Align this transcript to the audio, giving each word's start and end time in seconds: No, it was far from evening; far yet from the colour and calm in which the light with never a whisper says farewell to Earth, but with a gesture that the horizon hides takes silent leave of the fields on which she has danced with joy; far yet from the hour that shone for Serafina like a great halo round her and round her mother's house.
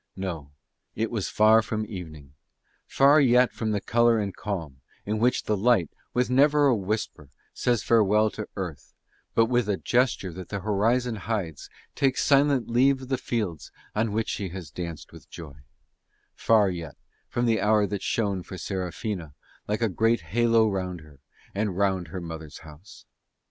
No, 0.15 0.49
it 0.95 1.11
was 1.11 1.29
far 1.29 1.61
from 1.61 1.85
evening; 1.85 2.33
far 2.87 3.21
yet 3.21 3.53
from 3.53 3.69
the 3.69 3.79
colour 3.79 4.17
and 4.17 4.35
calm 4.35 4.81
in 5.05 5.19
which 5.19 5.43
the 5.43 5.55
light 5.55 5.91
with 6.11 6.27
never 6.27 6.65
a 6.65 6.75
whisper 6.75 7.29
says 7.53 7.83
farewell 7.83 8.31
to 8.31 8.47
Earth, 8.55 8.95
but 9.35 9.45
with 9.45 9.69
a 9.69 9.77
gesture 9.77 10.33
that 10.33 10.49
the 10.49 10.61
horizon 10.61 11.17
hides 11.17 11.69
takes 11.93 12.25
silent 12.25 12.67
leave 12.67 13.03
of 13.03 13.09
the 13.09 13.17
fields 13.19 13.71
on 13.93 14.11
which 14.11 14.29
she 14.29 14.49
has 14.49 14.71
danced 14.71 15.11
with 15.13 15.29
joy; 15.29 15.53
far 16.33 16.67
yet 16.71 16.95
from 17.29 17.45
the 17.45 17.61
hour 17.61 17.85
that 17.85 18.01
shone 18.01 18.41
for 18.41 18.57
Serafina 18.57 19.35
like 19.67 19.83
a 19.83 19.87
great 19.87 20.21
halo 20.21 20.67
round 20.67 21.01
her 21.01 21.19
and 21.53 21.77
round 21.77 22.07
her 22.07 22.21
mother's 22.21 22.61
house. 22.65 23.05